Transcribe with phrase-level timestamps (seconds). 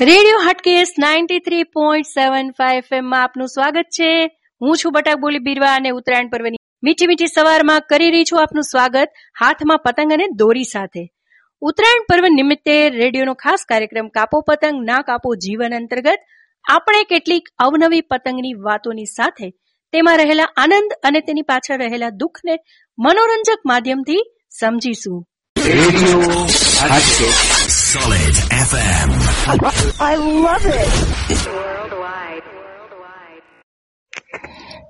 [0.00, 4.06] Radio હટકેસ ninety three point seven ફાઈવમાં આપનું સ્વાગત છે.
[4.60, 8.62] હું છું બટાક બોલી બીરવા અને ઉત્તરાયણ પર્વની મીઠી મીઠી સવારમાં કરી રહી છું આપનું
[8.62, 11.04] સ્વાગત હાથમાં પતંગ અને દોરી સાથે.
[11.62, 16.20] ઉત્તરાયણ પર્વ નિમિત્તે રેડિયોનો ખાસ કાર્યક્રમ કાપો પતંગ, ના કાપો જીવન અંતર્ગત
[16.64, 19.48] આપણે કેટલીક અવનવી પતંગની વાતોની સાથે
[19.92, 22.54] તેમાં રહેલા આનંદ અને તેની પાછળ રહેલા દુઃખને
[22.98, 24.22] મનોરંજક માધ્યમથી
[24.60, 25.24] સમજીશું.
[25.56, 26.16] Radio
[27.90, 28.36] Solid
[28.70, 29.08] FM.
[30.06, 30.90] I love it.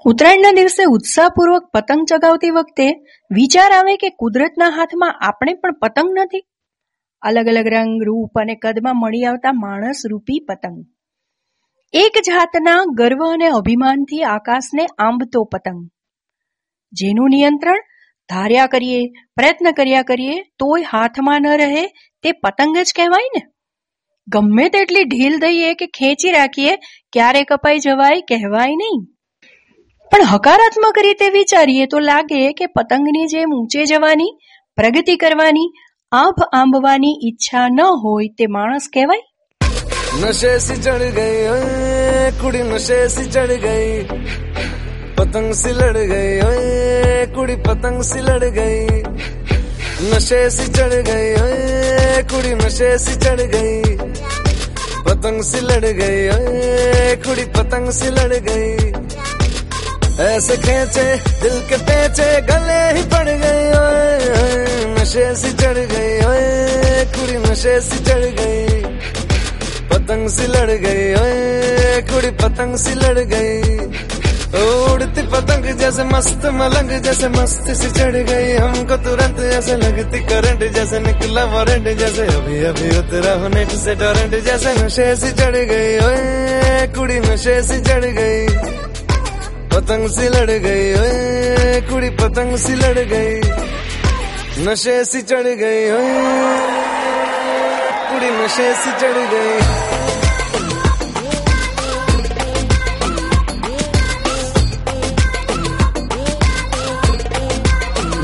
[0.04, 2.86] ઉત્તરાયણના દિવસે ઉત્સાહપૂર્વક પતંગ ચગાવતી વખતે
[3.30, 6.42] વિચાર આવે કે કુદરતના હાથમાં આપણે પણ પતંગ નથી.
[7.22, 10.84] અલગ અલગ રંગ રૂપ અને કદમાં મળી આવતા માણસ રૂપી પતંગ.
[11.92, 15.90] એક જાતના ગર્વ અને અભિમાનથી આકાશને આંબતો પતંગ.
[16.92, 17.78] જેનું નિયંત્રણ
[18.30, 18.98] ધાર્યા કરીએ
[19.36, 21.86] પ્રયત્ન કર્યા કરીએ તોય હાથમાં ન રહે
[22.24, 23.42] તે પતંગ જ કહેવાય ને
[24.28, 26.76] ગમે તેટલી ઢીલ દઈએ કે ખેંચી રાખીએ
[27.12, 29.00] ક્યારે કપાઈ જવાય કહેવાય નહીં
[30.12, 34.30] પણ હકારાત્મક રીતે વિચારીએ તો લાગે કે પતંગની જેમ ઊંચે જવાની
[34.78, 35.66] પ્રગતિ કરવાની
[36.12, 39.26] આંભ આંબવાની ઈચ્છા ન હોય તે માણસ કહેવાય
[40.20, 44.49] નશે સી ચડ ગઈ કુડી નશે સી ચડ ગઈ
[45.30, 49.02] पतंग सी लड़ गई ओए कुड़ी पतंग सी लड़ गई।
[50.10, 53.94] नशे सी चढ़ गई ओए कुड़ी नशे सी चढ़ गई।
[55.06, 58.74] पतंग सी लड़ गई ओए कुड़ी पतंग सी लड़ गई।
[60.26, 61.06] ऐसे खेचे
[61.42, 67.80] दिल के पेचे गले ही पड़ ओए ओए, नशे सी चढ़ गई ओए कुड़ी नशे
[67.80, 68.82] सी चढ़ गई।
[69.92, 73.78] पतंग सी लड़ गई ओए कुड़ी पतंग सी लड़ गई।
[74.50, 80.72] उड़ती पतंग जैसे मस्त, मलंग जैसे मस्त सी चढ़ गई। हमको तुरंत ऐसे लगती करंट
[80.74, 85.56] जैसे निकला वारंट जैसे। अभी अभी उतरा हूँ नेट से टोरेंट जैसे नशे से चढ़
[85.56, 88.46] गई। ओए, कुड़ी नशे से चढ़ गई।
[89.70, 93.40] पतंग सी लड़ गई। ओए, कुड़ी पतंग सी लड़ गई।
[94.66, 96.10] नशे सी चढ़ गई। ओए,
[98.10, 99.89] कुड़ी नशे सी चढ़ गई।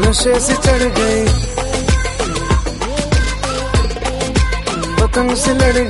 [0.06, 1.24] नशे से चढ़ गई
[4.98, 5.80] पतंग से लड़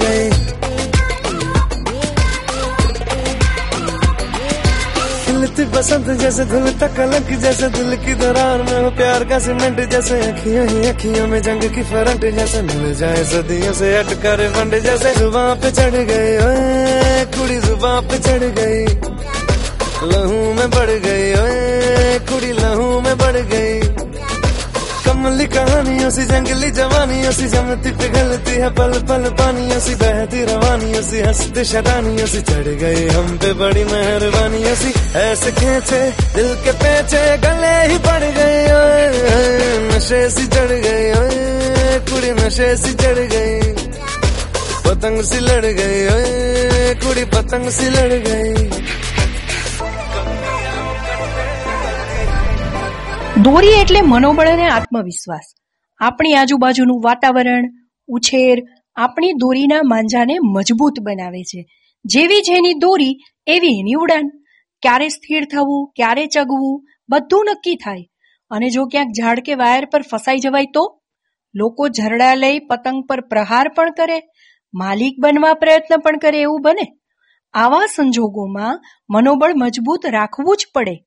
[5.24, 10.20] खिलती बसंत जैसे धुलता कलक जैसे दिल की दरार में हो, प्यार का सीमेंट जैसे
[10.30, 15.14] अखियों ही अखियों में जंग की फरंट जैसे मिल जाए सदियों से अटकर फंड जैसे
[15.14, 18.84] जुबां पे चढ़ गई ओए, कुड़ी जुबां पे चढ़ गई।
[20.08, 23.95] लहू में बढ़ गई, ओए, कुड़ी लहू में बढ़ गई।
[25.26, 31.02] कमली कहानियों सी, जंगली जवानियों सी, जमती पिघलती है पल पल पानियों सी, बहती रवानियों
[31.02, 36.00] सी, हंसती शरानियों सी, चढ़ गई हम पे बड़ी मेहरबानियों सी। ऐसे खेचे,
[36.36, 38.54] दिल के पेचे, गले ही पड़ गए
[39.90, 43.54] नशे सी चढ़ गई ओए, कुड़ी नशे सी चढ़ गई
[44.86, 46.00] पतंग सी लड़ गई
[47.02, 48.54] कुड़ी पतंग सी लड़ गई
[53.46, 55.54] દોરી એટલે મનોબળ અને આત્મવિશ્વાસ.
[55.98, 57.64] આપણી આજુબાજુનું વાતાવરણ,
[58.08, 58.62] ઉછેર
[58.96, 61.66] આપણી દોરીના માંજાને મજબૂત બનાવે છે.
[62.04, 64.28] જેવી જેની દોરી, એવી એની ઉડાન.
[64.82, 68.04] ક્યારે સ્થિર થવું, ક્યારે ચગવું, બધું નક્કી થાય.
[68.50, 71.02] અને જો ક્યાંક ઝાડ કે વાયર પર ફસાઈ જવાય તો?
[71.54, 74.22] લોકો ઝરડા લઈ પતંગ પર પ્રહાર પણ કરે,
[74.74, 76.96] માલિક બનવા પ્રયત્ન પણ કરે એવું બને.
[77.52, 78.80] આવા સંજોગોમાં
[79.10, 81.04] મનોબળ મજબૂત રાખવું જ પડે.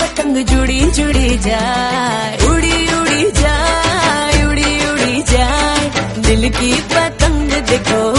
[0.00, 8.15] पतंग जुड़ी जुड़ी जाए। उड़ी उड़ी जाए उड़ी उड़ी जाए। दिल की पतंग देखो।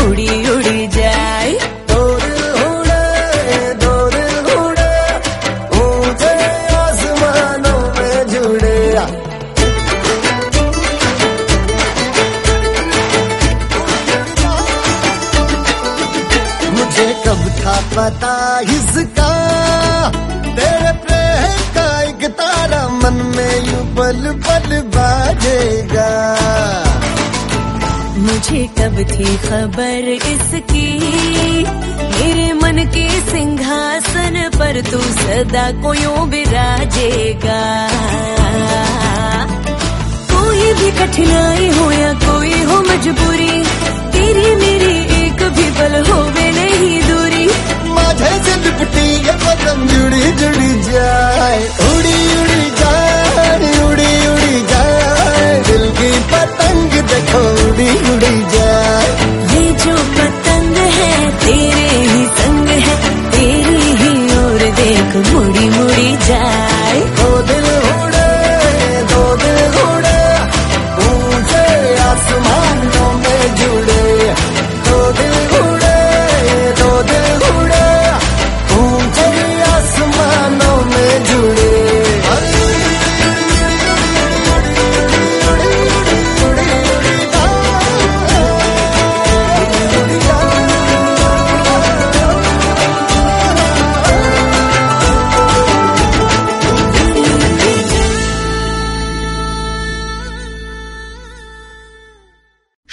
[29.47, 30.87] खबर इसकी।
[32.13, 37.61] मेरे मन के सिंहासन पर तू सदा को यूँ बिराजेगा
[40.31, 43.63] कोई भी कठिनाई हो या कोई हो मजबूरी,
[44.13, 47.45] तेरी मेरी एक भी पल होवे नहीं दूरी।
[47.95, 48.55] माझे से
[49.45, 51.59] पतंग जुड़ी जुड़ी जाए,
[51.89, 52.46] उड़ी उड़ी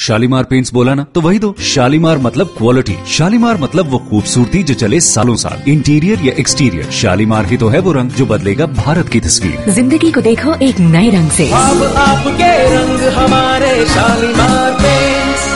[0.04, 4.74] शालीमार पेंट्स बोला ना तो वही दो। शालीमार मतलब क्वालिटी शालीमार मतलब वो खूबसूरती जो
[4.76, 9.08] चले सालों साल। इंटीरियर या एक्सटीरियर शालीमार ही तो है वो रंग जो बदलेगा भारत
[9.08, 15.52] की तस्वीर। ज़िंदगी को देखो एक नए रंग ऐसी अब आपके रंग हमारे शालीमार पेंट्स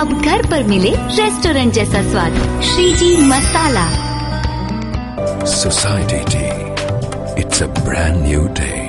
[0.00, 2.32] अब घर पर मिले रेस्टोरेंट जैसा स्वाद।
[2.64, 3.86] Shriji masala.
[5.54, 6.54] Society Tea.
[7.42, 8.83] It's a brand new day.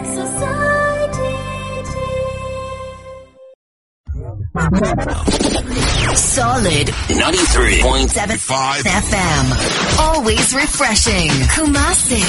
[6.15, 9.45] Solid 93.75 FM.
[9.99, 11.29] Always refreshing.
[11.53, 12.23] Kumasi.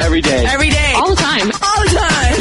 [0.00, 0.46] Every day.
[0.46, 0.92] Every day.
[0.96, 1.48] All the time.
[1.60, 2.34] All the time.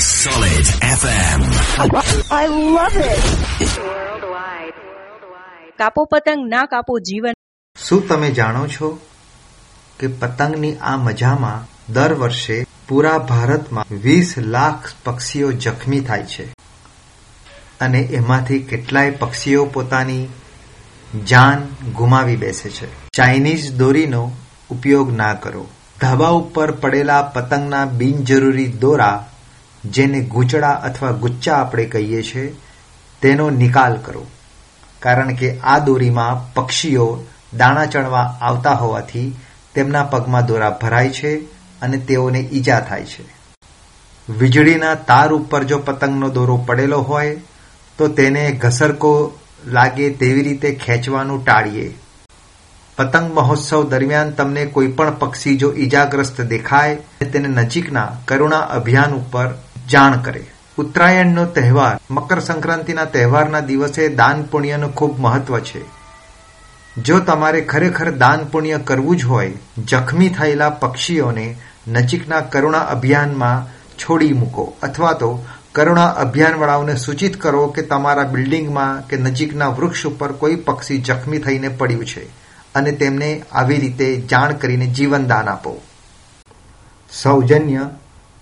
[0.00, 1.40] Solid FM.
[2.30, 2.44] I
[2.76, 3.22] love it.
[5.78, 7.34] કાપો પતંગ ના કાપો જીવન
[7.76, 8.88] શું તમે જાણો છો
[10.00, 16.44] કે પતંગની આ મજામાં દર વર્ષે પૂરા ભારતમાં વીસ લાખ પક્ષીઓ જખમી થાય છે
[17.80, 20.28] અને એમાંથી કેટલાય પક્ષીઓ પોતાની
[21.26, 23.10] જાન ગુમાવી બેસે છે.
[23.10, 24.32] ચાઇનીઝ દોરીનો
[24.70, 25.66] ઉપયોગ ના કરો.
[26.00, 29.30] ધાબા ઉપર પડેલા પતંગના બિનજરૂરી દોરા,
[29.84, 32.56] જેને ગૂંચડા અથવા ગુચ્ચા આપણે કહીએ છીએ,
[33.22, 34.26] તેનો નિકાલ કરો.
[35.00, 37.24] કારણ કે આ દોરીમાં પક્ષીઓ
[37.56, 39.36] દાણા ચણવા આવતા હોવાથી
[39.74, 41.36] તેમના પગમાં દોરા ભરાય છે
[41.82, 43.24] અને તેઓને ઈજા થાય છે.
[44.32, 47.40] વીજળીના તાર ઉપર જો પતંગનો દોરો પડેલો હોય
[47.98, 51.98] તો તેને ઘસરકો લાગે તેવી રીતે ખેંચવાનું ટાળીએ.
[52.98, 56.96] પતંગ મહોત્સવ દરમિયાન તમને કોઈ પક્ષી જો ઈજાગ્રસ્ત દેખાય
[57.32, 59.54] તેને નજીકના કરુણા અભિયાન ઉપર
[59.90, 60.46] જાણ કરે.
[60.78, 65.82] ઉત્તરાયણનો તહેવાર, મકર સંક્રાંતિના તહેવારના દિવસે દાન પુણ્યનું ખૂબ મહત્વ છે.
[67.02, 71.56] જો તમારે ખરેખર દાન પુણ્ય કરવું જ હોય, જખમી થયેલા પક્ષીઓને
[71.88, 73.66] નજીકના કરુણા અભિયાનમાં
[73.98, 75.44] છોડી મૂકો અથવા તો
[75.74, 81.68] કરુણા અભિયાનવાળાઓને સૂચિત કરો કે તમારા બિલ્ડિંગમાં કે નજીકના વૃક્ષ ઉપર કોઈ પક્ષી જખમી થઈને
[81.68, 82.24] પડ્યું છે
[82.74, 85.82] અને તેમને આવી રીતે જાણ કરીને જીવનદાન આપો.
[87.22, 87.90] સૌજન્ય,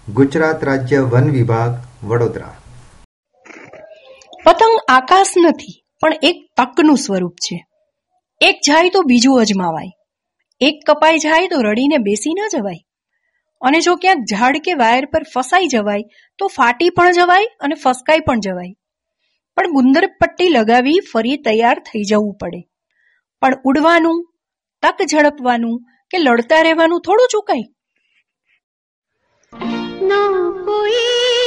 [0.08, 2.54] ગુજરાત રાજ્ય વન વિભાગ, વડોદરા.
[4.44, 7.66] પતંગ આકાશ નથી, પણ એક તકનું સ્વરૂપ છે.
[8.40, 9.90] એક જાય તો બીજું અજમાવાય.
[10.60, 12.91] એક કપાઈ જાય તો રડીને બેસી ન જવાય.
[13.62, 16.02] અને જો ક્યાંક ઝાડ કે વાયર પર ફસાઈ જવાય,
[16.38, 18.72] તો ફાટી પણ જવાય અને ફસકાઈ પણ જવાય.
[19.56, 22.62] પણ ગુંદર પટ્ટી લગાવી ફરી તૈયાર થઈ જવું પડે.
[23.42, 24.24] પણ ઉડવાનું,
[24.82, 25.78] તક ઝડપવાનું
[26.10, 27.62] કે લડતા રહેવાનું થોડું ચૂકાય?
[30.02, 31.41] ના કોઈ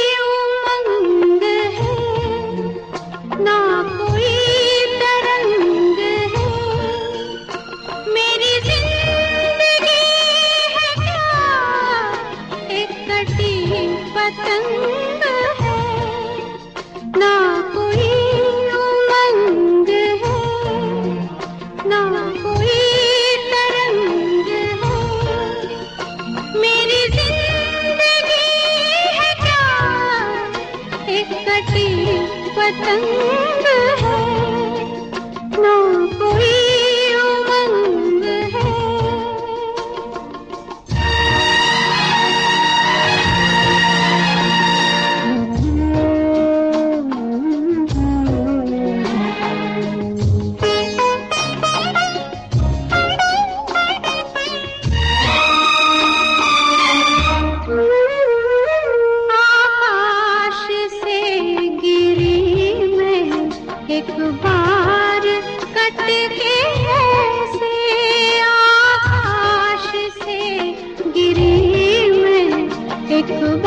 [73.16, 73.65] एक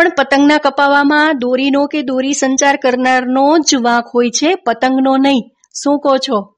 [0.00, 5.50] પણ પતંગના કપાવામાં દોરીનો કે દોરી સંચાર કરનારનો જ વાંક હોય છે, પતંગનો નહીં.
[5.82, 6.54] શું કહો છો?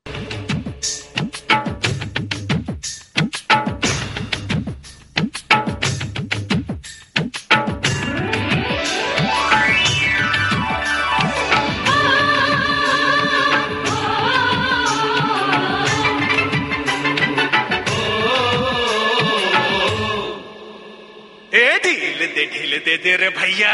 [22.22, 23.74] ढील दे ढील दे दे रे भैया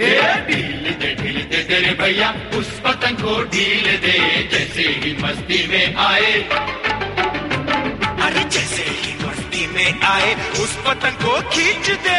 [0.00, 0.10] ए
[0.48, 4.16] ढील दे ढील दे दे रे भैया उस पतंग को ढील दे
[4.52, 6.32] जैसे ही मस्ती में आए
[8.18, 10.34] अरे जैसे ही मस्ती में आए
[10.64, 12.18] उस पतंग को खींच दे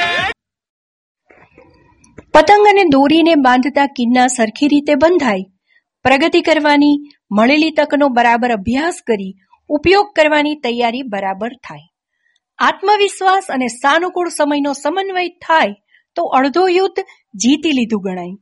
[2.33, 5.47] પતંગ અને દોરીને બાંધતા કિન્ના સરખી રીતે બંધાય
[6.05, 6.91] પ્રગતિ કરવાની
[7.31, 9.31] મળેલી તકનો બરાબર અભ્યાસ કરી
[9.69, 11.87] ઉપયોગ કરવાની તૈયારી બરાબર થાય
[12.59, 15.75] આત્મવિશ્વાસ અને સાનુકૂળ સમયનો સમન્વય થાય
[16.15, 17.03] તો અડધો યુદ્ધ
[17.35, 18.37] જીતી લીધું ગણાય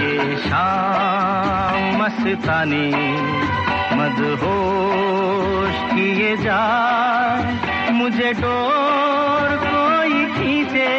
[0.00, 3.41] ये शाम मस्तानी
[4.02, 10.90] मदहोश किए जाए मुझे डोर कोई खींचे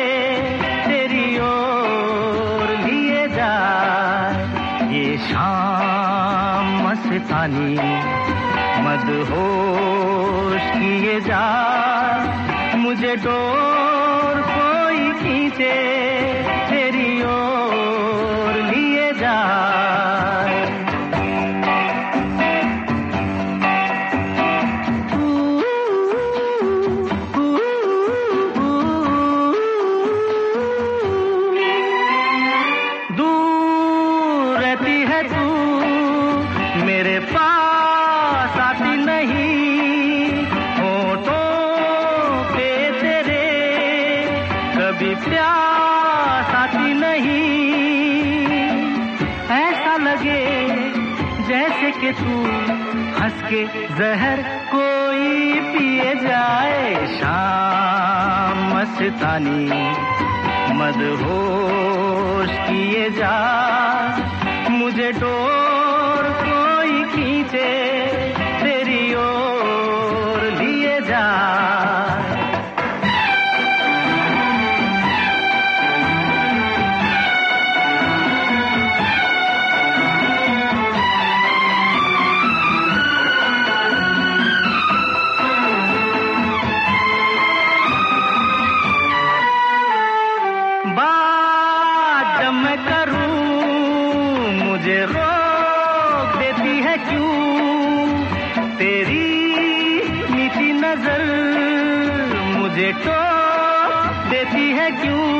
[0.87, 7.75] तेरी ओर लिए जाए ये शाम मस्तानी
[8.87, 15.92] मदहोश किए जाए मुझे डोर कोई खींचे
[44.94, 47.78] कभी प्यास आती नहीं।
[49.50, 50.44] ऐसा लगे
[51.42, 52.34] जैसे कि तू
[53.22, 54.42] हंस के जहर
[54.74, 59.66] कोई पिए जाए। शाम मस्तानी
[60.74, 63.36] मदहोश किए जा।
[64.70, 67.72] मुझे डोर कोई खींचे,
[68.62, 71.24] तेरी ओर लिए जा।
[94.84, 98.24] मुझे रोक देती है क्यों?
[98.76, 99.42] तेरी
[100.34, 101.22] मीठी नज़र
[102.58, 105.30] मुझे टोक देती है क्यों?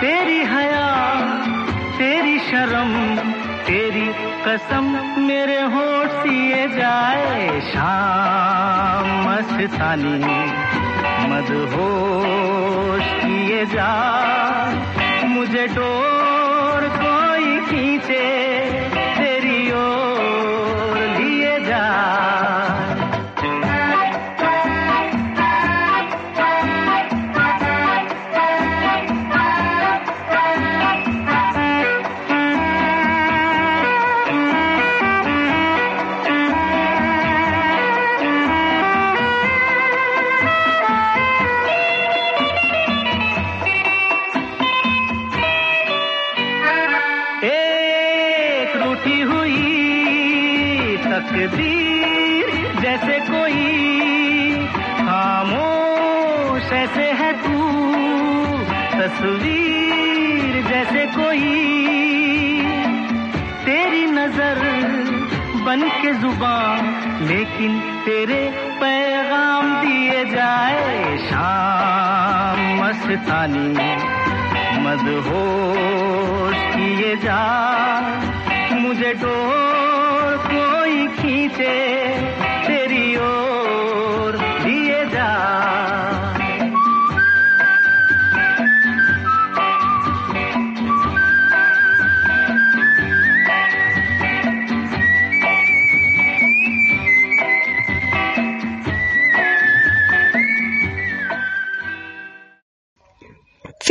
[0.00, 0.88] तेरी हया,
[1.98, 3.16] तेरी शर्म,
[3.62, 4.08] तेरी
[4.46, 10.44] कसम मेरे होठ सिए जाए। शाम मस्तानी
[11.28, 13.92] मदहोश किए जा।
[15.24, 16.21] मुझे डोर
[17.70, 18.51] 一切
[59.12, 61.40] तस्वीर जैसे कोई।
[63.66, 64.58] तेरी नज़र
[65.66, 66.84] बन के ज़ुबान,
[67.22, 73.68] लेकिन तेरे पैगाम दिए जाए शाम। मस्तानी
[74.82, 77.42] मदहोश किए जा।
[78.72, 82.31] मुझे डोर कोई खींचे।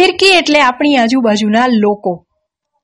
[0.01, 2.27] ફિરકી એટલે આપણી આજુબાજુના લોકો.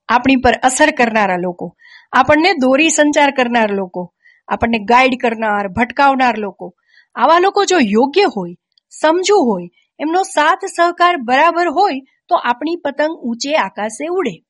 [0.08, 1.76] આપણી પર અસર કરનારા લોકો.
[2.12, 4.14] આપણને દોરી સંચાર કરનાર લોકો.
[4.48, 6.74] આપણને ગાઈડ કરનાર, ભટકાવનાર લોકો.
[7.14, 8.54] આવા લોકો જો યોગ્ય હોય,
[8.90, 9.68] સમજુ હોય,
[10.00, 14.44] એમનો સાથ સહકાર બરાબર હોય, તો આપણી પતંગ ઊંચે આકાશે ઉડે.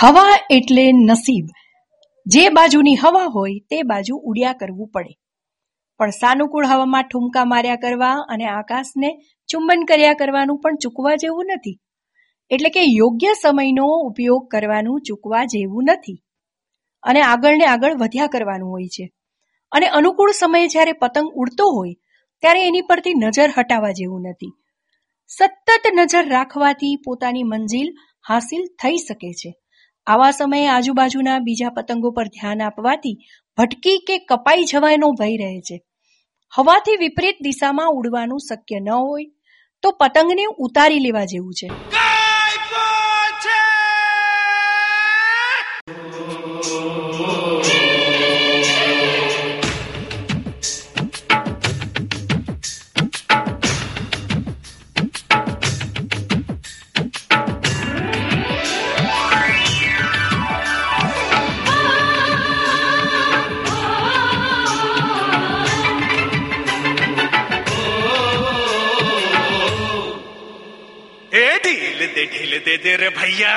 [0.00, 1.46] હવા એટલે નસીબ.
[2.26, 5.14] જે બાજુની હવા હોય, તે બાજુ ઉડ્યા કરવું પડે.
[5.98, 11.80] પણ સાનુકૂળ હવામાં ઠુમકા માર્યા કરવા અને આકાશને ચુંબન કર્યા કરવાનું પણ ચૂકવા જેવું નથી.
[12.50, 16.22] એટલે કે યોગ્ય સમયનો ઉપયોગ કરવાનું ચૂકવા જેવું નથી.
[17.02, 19.12] અને આગળ ને આગળ વધ્યા કરવાનું હોય છે.
[19.72, 21.94] અને અનુકૂળ સમયે જ્યારે પતંગ ઉડતો હોય,
[22.42, 24.52] ત્યારે એની પરથી નજર હટાવવા જેવું નથી.
[25.28, 27.88] સતત નજર રાખવાથી પોતાની મંજિલ
[28.28, 29.54] હાસિલ થઈ શકે છે.
[30.06, 33.16] આવા સમયે આજુબાજુના બીજા પતંગો પર ધ્યાન આપવાથી
[33.56, 35.82] ભટકી કે કપાઈ જવાનો ભય રહે છે.
[36.56, 39.24] હવાથી વિપરીત દિશામાં ઉડવાનું શક્ય ન હોય
[39.84, 41.68] તો પતંગને ઉતારી લેવા જેવું છે.
[72.32, 73.54] ढील दे ढील दे दे रे भैया।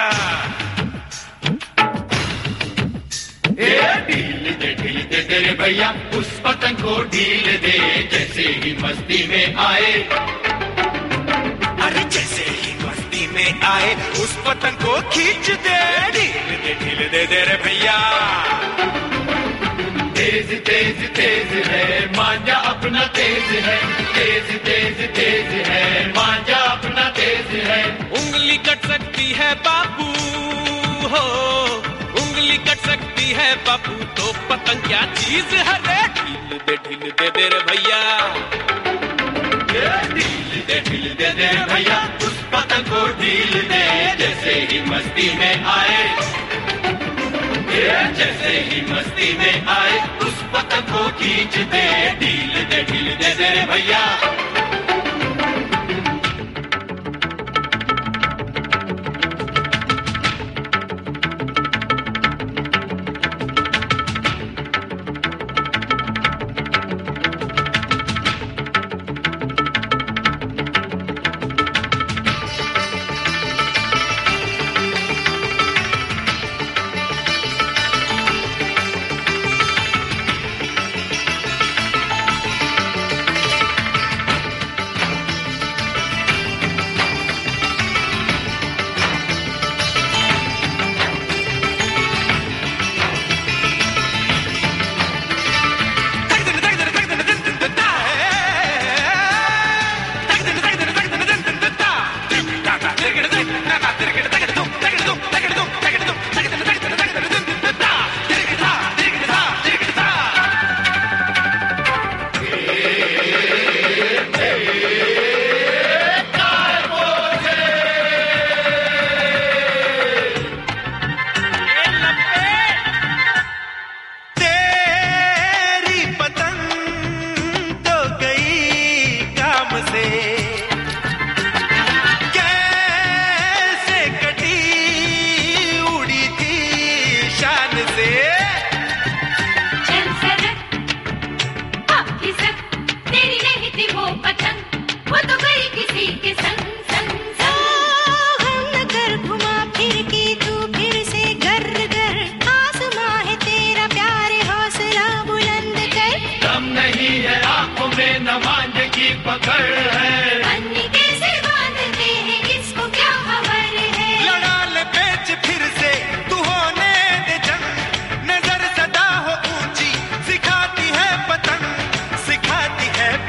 [4.08, 7.77] ढील दे ढील दे दे रे भैया उस पतंग को ढील दे
[8.12, 9.93] जैसे ही मस्ती में आए।
[11.86, 15.80] अरे जैसे ही मस्ती में आए उस पतंग को खींच दे
[16.12, 17.97] ढील दे ढील दे दे रे भैया।
[20.17, 21.84] तेज तेज तेज है।
[22.17, 23.77] मांझा अपना तेज है।
[24.13, 27.84] तेज तेज तेज है। मांझा अपना तेज है।
[28.19, 30.08] उंगली कट सकती है बापू
[31.08, 31.21] हो।
[32.21, 36.01] उंगली कट सकती है बापू तो पतंग क्या चीज़ है रे?
[36.17, 38.01] ढील दे ढील दे दे रे भैया।
[40.13, 43.86] ढील दे ढील दे दे भैया। उस पतंग को ढील दे
[44.19, 46.06] जैसे ही मस्ती में आए।
[47.77, 51.85] जैसे ही मस्ती में आए, उस पतंग को खींच दे
[52.19, 54.57] ढील दे ढील दे तेरे भैया।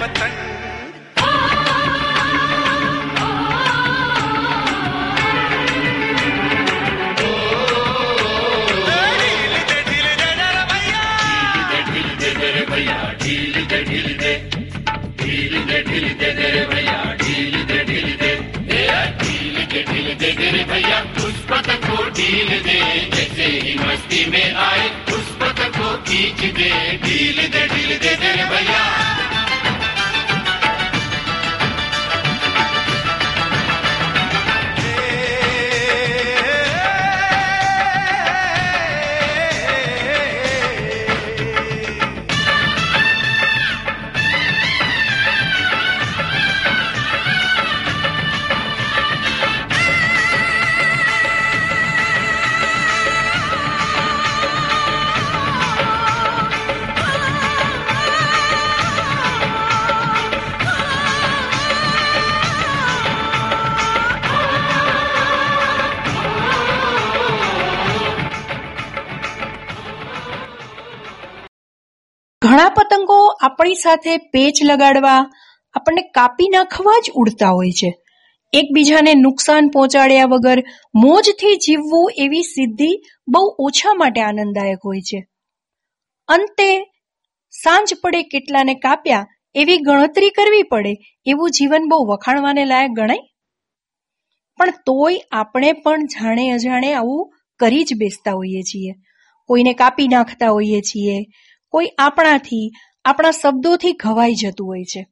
[0.01, 0.59] पतंग
[15.19, 18.01] ढील दे दे दे दे दे भैया ढील दे दे
[20.15, 21.45] दे दे भैया उस
[21.87, 22.79] को ढील दे
[23.15, 26.71] जैसे ही मस्ती में आए उस पतंग को खींच दे
[27.05, 29.08] ढील दे ढील दे दे भैया
[72.91, 75.31] પતંગો આપણી સાથે પેચ લગાડવા
[75.75, 77.99] આપણને કાપી નાખવા જ ઉડતા હોય છે.
[78.53, 80.59] એકબીજાને નુકસાન પહોંચાડ્યા વગર
[80.95, 85.27] મોજથી જીવવું એવી સિદ્ધિ બહુ ઓછા માટે આનંદદાયક હોય છે.
[86.29, 86.85] અંતે,
[87.51, 90.95] સાંજ પડે કેટલાને કાપ્યા એવી ગણતરી કરવી પડે
[91.27, 93.19] એવું જીવન બહુ વખાણવાને લાયક ગણાય?
[94.57, 98.95] પણ તોય આપણે પણ જાણે અજાણે આવું કરી જ બેસતા હોઈએ છીએ.
[99.47, 101.25] કોઈને કાપી નાખતા હોઈએ છીએ
[101.71, 102.73] કોઈ આપણાથી
[103.05, 105.07] આપણા શબ્દોથી ઘવાઈ જતું હોય છે.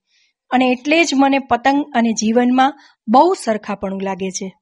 [0.50, 4.52] અને એટલે જ મને પતંગ અને જીવનમાં બહુ સરખાપણું લાગે છે.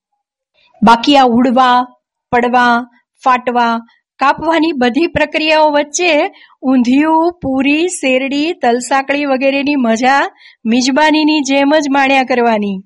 [0.83, 1.85] બાકી આ ઉડવા
[2.31, 2.91] પડવા
[3.25, 3.79] ફાટવા
[4.19, 6.31] કાપવાની બધી પ્રક્રિયાઓ વચ્ચે
[6.63, 10.31] ઊંધિયું પૂરી શેરડી તલસાકડી વગેરેની મજા
[10.65, 12.81] મિજબાનીની જેમ જ માણ્યા કરવાની.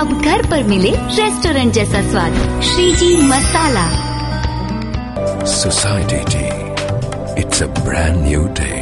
[0.00, 2.60] અબ ઘર પર મિલે રેસ્ટોરન્ટ જૈસા સ્વાદ.
[2.60, 3.90] Shriji masala.
[5.44, 6.57] Society
[7.37, 8.79] It's a brand new day.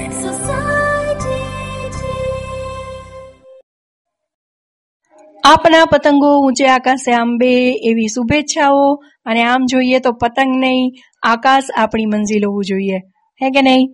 [5.44, 7.52] આપના પતંગો ઊંચે આકાશે આંબે
[7.90, 8.84] એવી શુભેચ્છાઓ
[9.26, 10.90] અને આમ જોઈએ તો પતંગ નહીં
[11.24, 13.00] આકાશ આપણી મંજિલ હોવું જોઈએ
[13.42, 13.88] હે કે નહીં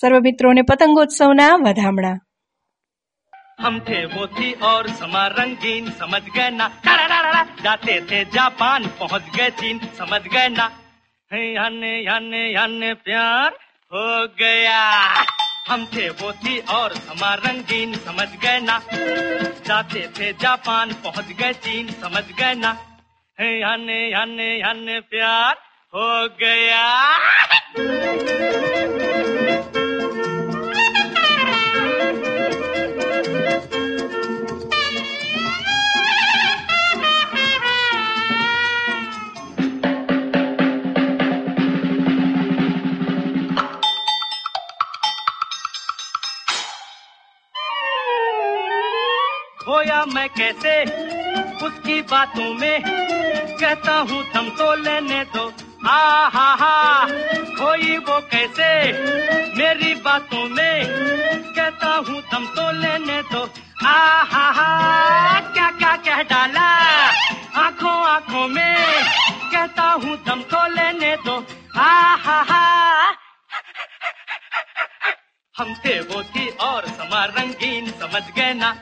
[0.00, 2.14] સર્વ મિત્રોને પતંગોત્સવના વધામણા
[3.58, 9.26] हम थे वो थी और समा रंगीन समझ गए ना टारारारा, जाते थे जापान पहुंच
[9.36, 10.66] गए चीन समझ गए ना
[11.30, 13.50] हे याने याने याने प्यार
[13.93, 14.81] हो गया।
[15.69, 18.81] हम थे वो थी और हमारा रंगीन, समझ गए ना?
[19.67, 22.69] जाते थे जापान, पहुँच गए चीन, समझ गए ना?
[23.39, 25.55] हन हन याने प्यार,
[25.95, 26.85] हो गया।
[50.39, 50.73] कैसे
[51.65, 52.81] उसकी बातों में
[53.59, 55.51] कहता हूँ तुम तो लेने दो।
[55.87, 57.05] आ, हा हा,
[57.59, 58.69] खोई वो कैसे
[59.57, 60.85] मेरी बातों में
[61.55, 63.43] कहता हूँ तुम तो लेने दो।
[63.85, 63.97] आ,
[64.31, 66.67] हा हा, क्या क्या कह डाला?
[67.65, 68.75] आँखों आँखों में
[69.51, 70.88] कहता हूँ तुम तो लेने
[75.59, 78.75] हम थे वो थी और समा रंगीन समझ गए ना।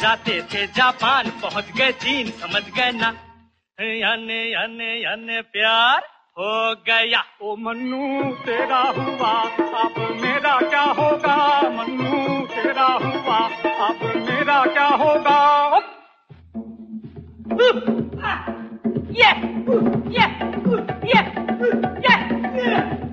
[0.00, 3.08] जाते थे जापान पहुँच गए चीन समझ गए ना।
[3.78, 5.98] याने याने याने प्यार
[6.38, 9.32] हो गया। ओ मन्नू तेरा हुआ
[9.82, 11.36] अब मेरा क्या होगा?
[11.70, 13.38] मन्नू तेरा हुआ
[13.88, 15.40] अब मेरा क्या होगा?
[19.10, 19.30] ये!
[20.08, 20.24] ये!
[21.10, 21.20] ये!
[21.92, 23.07] ये!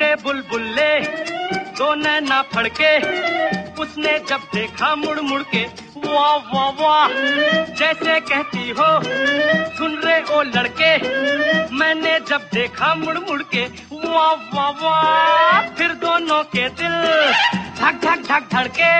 [0.00, 0.92] फूटे बुलबुल्ले
[1.76, 2.92] दो नैना फड़के,
[3.82, 5.64] उसने जब देखा मुड़ मुड़ के,
[6.04, 7.12] वाह वाह वाह,
[7.80, 8.88] जैसे कहती हो,
[9.76, 10.92] सुन रहे ओ लड़के,
[11.76, 16.96] मैंने जब देखा मुड़ मुड़ के, वाह वाह वाह, फिर दोनों के दिल
[17.80, 18.92] धक धक धक, धड़के,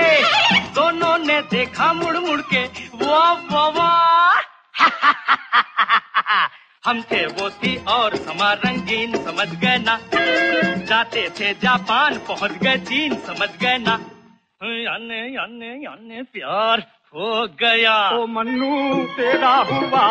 [0.74, 2.64] दोनों ने देखा मुड़ मुड़ के,
[3.04, 4.48] वाह वाह वाह
[6.84, 9.98] हम थे वो थी और समा रंगीन समझ गए ना।
[10.86, 14.00] जाते थे जापान, पहुँच गए चीन, समझ गए ना।
[14.64, 16.80] याने याने याने प्यार
[17.14, 20.06] हो गया। ओ मन्नू, तेरा हुआ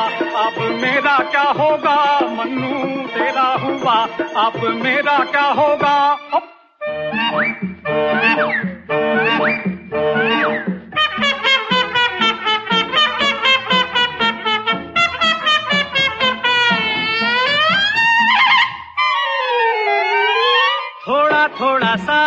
[0.46, 2.20] अब मेरा क्या होगा?
[2.20, 4.06] मन्नू, तेरा हुआ
[4.46, 6.20] अब मेरा क्या होगा?
[21.60, 22.22] थोड़ा सा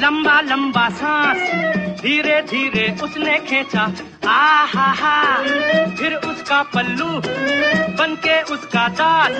[0.00, 1.40] लंबा लंबा सांस।
[2.02, 3.82] धीरे धीरे उसने खींचा।
[4.28, 5.16] आ हा हा
[5.98, 7.08] फिर उसका पल्लू
[7.98, 9.36] बन के उसका दांत।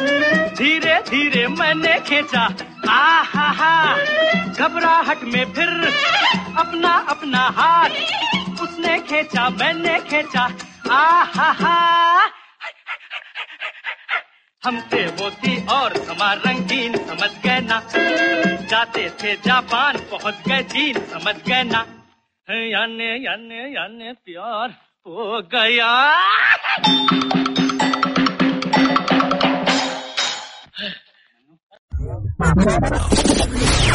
[0.58, 2.44] धीरे धीरे मैंने खींचा।
[2.88, 3.74] आ हा हा
[4.48, 5.68] घबराहट में फिर
[6.58, 10.48] अपना अपना हाथ उसने खींचा, मैंने खींचा।
[10.90, 11.02] आ
[11.34, 11.78] हा हा
[14.64, 17.80] हम थे वो थी और समा रंगीन समझ गए ना
[18.70, 21.84] जाते थे जापान पहुँच गए चीन समझ गए ना
[22.48, 25.90] याने याने याने प्यार हो गया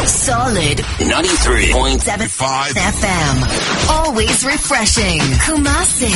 [0.06, 3.36] Solid 93.75 FM.
[3.90, 5.20] Always refreshing.
[5.46, 6.12] Kumasi.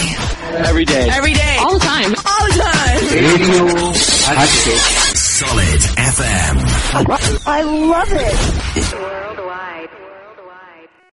[0.69, 1.09] Every day.
[1.11, 1.57] Every day.
[1.61, 2.13] All the time.
[2.43, 3.67] Radio
[4.35, 4.83] Hatchet.
[5.17, 7.47] Solid FM.
[7.47, 9.32] I love it.